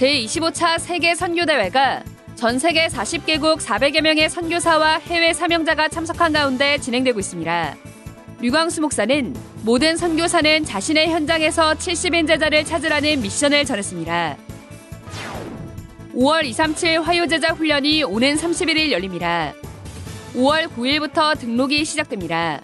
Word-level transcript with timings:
제25차 0.00 0.78
세계 0.78 1.14
선교대회가 1.14 2.02
전 2.34 2.58
세계 2.58 2.86
40개국 2.86 3.58
400여 3.58 4.00
명의 4.00 4.30
선교사와 4.30 4.96
해외 5.00 5.34
사명자가 5.34 5.88
참석한 5.88 6.32
가운데 6.32 6.78
진행되고 6.78 7.20
있습니다. 7.20 7.76
류광수 8.40 8.80
목사는 8.80 9.36
모든 9.62 9.98
선교사는 9.98 10.64
자신의 10.64 11.10
현장에서 11.10 11.74
70인 11.74 12.26
제자를 12.26 12.64
찾으라는 12.64 13.20
미션을 13.20 13.66
전했습니다. 13.66 14.38
5월 16.14 16.46
237 16.46 17.02
화요제자 17.02 17.50
훈련이 17.50 18.02
오는 18.04 18.36
31일 18.36 18.92
열립니다. 18.92 19.52
5월 20.34 20.68
9일부터 20.68 21.38
등록이 21.38 21.84
시작됩니다. 21.84 22.62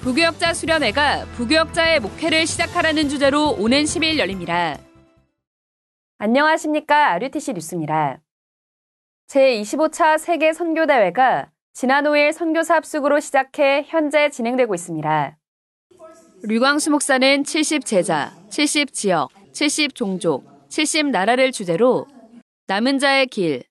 부교역자 0.00 0.54
수련회가 0.54 1.26
부교역자의 1.36 2.00
목회를 2.00 2.46
시작하라는 2.46 3.10
주제로 3.10 3.50
오는 3.50 3.84
10일 3.84 4.16
열립니다. 4.16 4.78
안녕하십니까. 6.20 7.12
RUTC 7.12 7.52
뉴스입니다. 7.52 8.20
제25차 9.28 10.18
세계 10.18 10.52
선교대회가 10.52 11.52
지난 11.72 12.02
5일 12.04 12.32
선교사 12.32 12.74
합숙으로 12.74 13.20
시작해 13.20 13.84
현재 13.86 14.28
진행되고 14.28 14.74
있습니다. 14.74 15.38
류광수 16.42 16.90
목사는 16.90 17.44
70 17.44 17.84
제자, 17.84 18.36
70 18.50 18.92
지역, 18.92 19.30
70 19.52 19.94
종족, 19.94 20.44
70 20.68 21.10
나라를 21.10 21.52
주제로 21.52 22.08
남은 22.66 22.98
자의 22.98 23.26
길, 23.26 23.62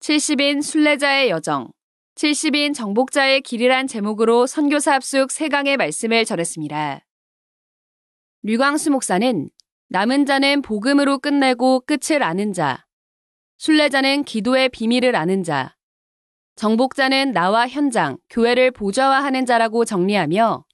70인 0.00 0.62
순례자의 0.62 1.28
여정, 1.28 1.70
70인 2.14 2.74
정복자의 2.74 3.42
길이란 3.42 3.86
제목으로 3.86 4.46
선교사 4.46 4.94
합숙 4.94 5.28
3강의 5.28 5.76
말씀을 5.76 6.24
전했습니다. 6.24 7.00
류광수 8.42 8.90
목사는 8.90 9.50
남은 9.92 10.24
자는 10.24 10.62
복음으로 10.62 11.18
끝내고 11.18 11.80
끝을 11.80 12.22
아는 12.22 12.52
자, 12.52 12.86
순례자는 13.58 14.22
기도의 14.22 14.68
비밀을 14.68 15.16
아는 15.16 15.42
자, 15.42 15.74
정복자는 16.54 17.32
나와 17.32 17.66
현장, 17.66 18.16
교회를 18.28 18.70
보좌화하는 18.70 19.46
자라고 19.46 19.84
정리하며 19.84 20.64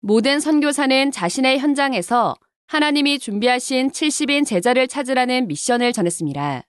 모든 0.00 0.38
선교사는 0.38 1.10
자신의 1.12 1.60
현장에서 1.60 2.36
하나님이 2.66 3.18
준비하신 3.18 3.88
70인 3.88 4.44
제자를 4.46 4.86
찾으라는 4.86 5.48
미션을 5.48 5.94
전했습니다. 5.94 6.64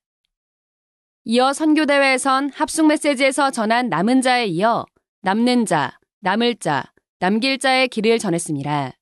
이어 1.25 1.51
선교대회에선 1.51 2.51
합숙 2.51 2.87
메시지에서 2.87 3.51
전한 3.51 3.89
남은 3.89 4.21
자에 4.21 4.45
이어 4.45 4.85
남는 5.23 5.65
자, 5.65 5.99
남을 6.21 6.59
자, 6.59 6.93
남길 7.19 7.59
자의 7.59 7.89
길을 7.89 8.19
전했습니다. 8.19 8.93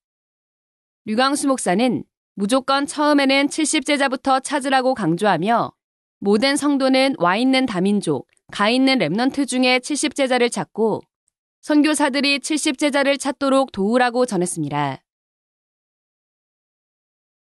류광수 1.06 1.48
목사는 1.48 2.04
무조건 2.40 2.86
처음에는 2.86 3.48
70제자부터 3.48 4.44
찾으라고 4.44 4.94
강조하며 4.94 5.72
모든 6.20 6.56
성도는 6.56 7.16
와 7.18 7.36
있는 7.36 7.66
다민족, 7.66 8.28
가 8.52 8.70
있는 8.70 9.00
Remnant 9.00 9.48
중에 9.48 9.80
70제자를 9.80 10.52
찾고 10.52 11.02
선교사들이 11.62 12.38
70제자를 12.38 13.20
찾도록 13.20 13.72
도우라고 13.72 14.28
전했습니다. 14.28 15.00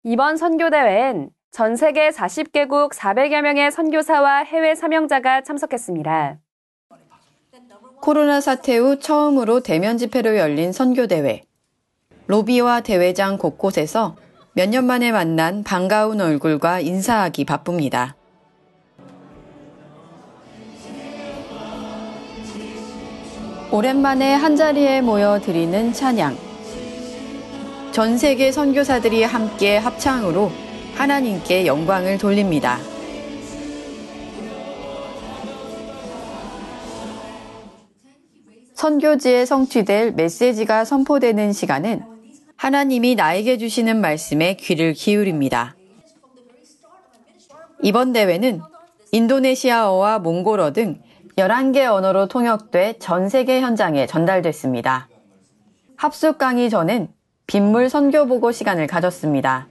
이번 0.05 0.37
선교대회엔 0.37 1.29
전 1.51 1.75
세계 1.75 2.09
40개국 2.09 2.91
400여 2.93 3.43
명의 3.43 3.71
선교사와 3.71 4.45
해외 4.45 4.73
사명자가 4.73 5.43
참석했습니다. 5.43 6.39
코로나 8.01 8.41
사태 8.41 8.77
후 8.77 8.97
처음으로 8.97 9.59
대면 9.59 9.99
집회로 9.99 10.37
열린 10.37 10.71
선교대회. 10.71 11.43
로비와 12.25 12.81
대회장 12.81 13.37
곳곳에서 13.37 14.15
몇 14.53 14.67
년 14.67 14.85
만에 14.85 15.13
만난 15.13 15.63
반가운 15.63 16.19
얼굴과 16.19 16.81
인사하기 16.81 17.45
바쁩니다. 17.45 18.17
오랜만에 23.71 24.33
한자리에 24.33 24.99
모여 24.99 25.39
드리는 25.39 25.93
찬양. 25.93 26.35
전 27.93 28.17
세계 28.17 28.51
선교사들이 28.51 29.23
함께 29.23 29.77
합창으로 29.77 30.51
하나님께 30.95 31.65
영광을 31.65 32.17
돌립니다. 32.17 32.77
선교지에 38.73 39.45
성취될 39.45 40.11
메시지가 40.13 40.83
선포되는 40.83 41.53
시간은 41.53 42.10
하나님이 42.61 43.15
나에게 43.15 43.57
주시는 43.57 44.01
말씀에 44.01 44.53
귀를 44.53 44.93
기울입니다. 44.93 45.75
이번 47.81 48.13
대회는 48.13 48.61
인도네시아어와 49.11 50.19
몽골어 50.19 50.71
등 50.71 51.01
11개 51.37 51.91
언어로 51.91 52.27
통역돼 52.27 52.99
전 52.99 53.29
세계 53.29 53.61
현장에 53.61 54.05
전달됐습니다. 54.05 55.09
합숙 55.95 56.37
강의 56.37 56.69
전엔 56.69 57.07
빗물 57.47 57.89
선교 57.89 58.27
보고 58.27 58.51
시간을 58.51 58.85
가졌습니다. 58.85 59.67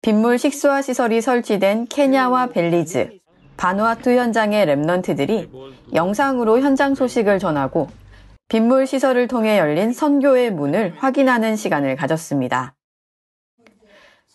빗물 0.00 0.38
식수화 0.38 0.80
시설이 0.80 1.20
설치된 1.20 1.86
케냐와 1.88 2.50
벨리즈, 2.50 3.18
바누아투 3.56 4.10
현장의 4.10 4.64
Remnant들이 4.66 5.48
영상으로 5.92 6.60
현장 6.60 6.94
소식을 6.94 7.40
전하고 7.40 7.88
빗물 8.48 8.86
시설을 8.86 9.26
통해 9.26 9.58
열린 9.58 9.92
선교의 9.92 10.50
문을 10.50 10.94
확인하는 10.98 11.56
시간을 11.56 11.96
가졌습니다. 11.96 12.74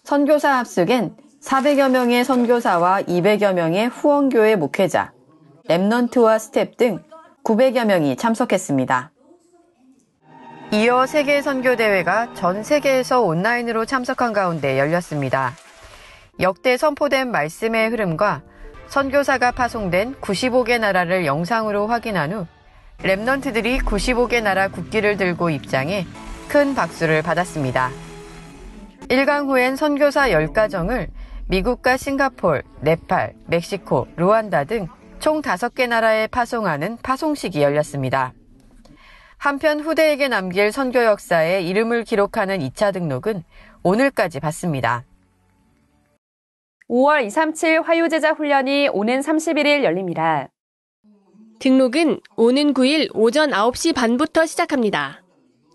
선교사 0.04 0.58
합숙엔 0.58 1.16
400여 1.42 1.92
명의 1.92 2.24
선교사와 2.24 3.04
200여 3.04 3.54
명의 3.54 3.88
후원교회 3.88 4.56
목회자, 4.56 5.14
Remnant와 5.68 6.40
스태프 6.40 6.78
등 6.78 7.04
900여 7.44 7.86
명이 7.86 8.16
참석했습니다. 8.18 9.12
이어 10.74 11.06
세계 11.06 11.42
선교 11.42 11.76
대회가 11.76 12.34
전 12.34 12.64
세계에서 12.64 13.22
온라인으로 13.22 13.86
참석한 13.86 14.34
가운데 14.34 14.78
열렸습니다. 14.78 15.54
역대 16.40 16.78
선포된 16.78 17.32
말씀의 17.32 17.90
흐름과 17.90 18.42
선교사가 18.88 19.52
파송된 19.52 20.16
95개 20.16 20.80
나라를 20.80 21.26
영상으로 21.26 21.88
확인한 21.88 22.34
후 22.34 22.48
랩넌트들이 23.04 23.84
95개 23.84 24.42
나라 24.42 24.68
국기를 24.68 25.18
들고 25.18 25.50
입장해 25.50 26.06
큰 26.48 26.76
박수를 26.76 27.22
받았습니다. 27.22 27.92
1강 29.08 29.48
후엔 29.48 29.76
선교사 29.76 30.30
10가정을 30.30 31.08
미국과 31.48 31.98
싱가폴, 31.98 32.64
네팔, 32.82 33.34
멕시코, 33.48 34.08
루안다 34.16 34.66
등 34.66 34.88
총 35.20 35.42
5개 35.42 35.88
나라에 35.88 36.28
파송하는 36.28 36.98
파송식이 37.04 37.62
열렸습니다. 37.62 38.34
한편 39.38 39.82
후대에게 39.82 40.30
남길 40.30 40.72
선교 40.72 41.04
역사에 41.04 41.62
이름을 41.62 42.06
기록하는 42.06 42.60
2차 42.60 42.94
등록은 42.94 43.44
오늘까지 43.84 44.40
받습니다. 44.40 45.04
5월 46.90 47.26
237 47.26 47.82
화요제자 47.82 48.32
훈련이 48.32 48.90
오는 48.94 49.20
31일 49.20 49.84
열립니다. 49.84 50.48
등록은 51.60 52.22
오는 52.38 52.74
9일 52.74 53.10
오전 53.14 53.52
9시 53.52 53.94
반부터 53.94 54.46
시작합니다. 54.46 55.22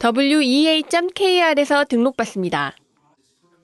wea.kr에서 0.02 1.84
등록받습니다. 1.84 2.74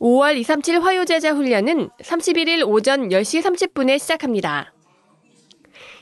5월 0.01 0.37
237 0.37 0.81
화요제자 0.81 1.33
훈련은 1.33 1.89
31일 2.03 2.67
오전 2.67 3.09
10시 3.09 3.43
30분에 3.43 3.99
시작합니다. 3.99 4.73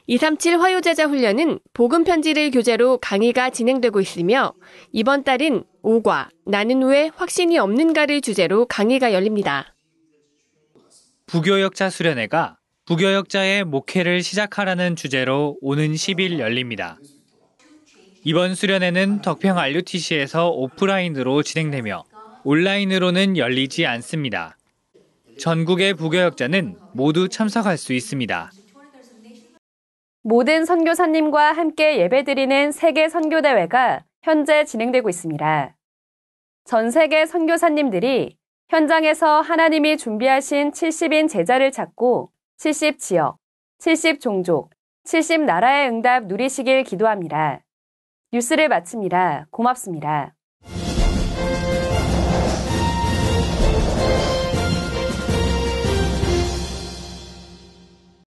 237 0.07 0.61
화요제자 0.61 1.07
훈련은 1.07 1.61
복음 1.73 2.03
편지를 2.03 2.51
교재로 2.51 2.99
강의가 2.99 3.51
진행되고 3.51 4.01
있으며 4.01 4.55
이번 4.91 5.22
달은 5.22 5.65
5과 5.84 6.28
나는 6.47 6.83
왜 6.83 7.10
확신이 7.15 7.59
없는가를 7.59 8.22
주제로 8.22 8.66
강의가 8.66 9.13
열립니다. 9.13 9.75
부교역자 11.27 11.91
수련회가 11.91 12.58
부교역자의 12.89 13.65
목회를 13.65 14.23
시작하라는 14.23 14.97
주제로 14.97 15.59
오는 15.61 15.93
10일 15.93 16.39
열립니다. 16.39 16.99
이번 18.25 18.55
수련회는 18.55 19.21
덕평 19.21 19.59
RUTC에서 19.59 20.49
오프라인으로 20.49 21.43
진행되며 21.43 22.05
온라인으로는 22.45 23.37
열리지 23.37 23.85
않습니다. 23.85 24.57
전국의 25.39 25.93
부교역자는 25.95 26.79
모두 26.95 27.29
참석할 27.29 27.77
수 27.77 27.93
있습니다. 27.93 28.53
모든 30.23 30.65
선교사님과 30.65 31.53
함께 31.53 31.99
예배드리는 31.99 32.73
세계 32.73 33.11
선교대회가 33.11 34.07
현재 34.23 34.65
진행되고 34.65 35.11
있습니다. 35.11 35.77
전 36.65 36.91
세계 36.91 37.27
선교사님들이 37.27 38.39
현장에서 38.71 39.43
하나님이 39.43 39.99
준비하신 39.99 40.71
70인 40.71 41.29
제자를 41.29 41.71
찾고 41.71 42.31
70 42.59 42.99
지역, 42.99 43.39
70 43.78 44.21
종족, 44.21 44.71
70 45.05 45.43
나라의 45.43 45.91
응답 45.91 46.25
누리시길 46.25 46.83
기도합니다. 46.83 47.60
뉴스를 48.33 48.69
마칩니다. 48.69 49.47
고맙습니다. 49.53 50.34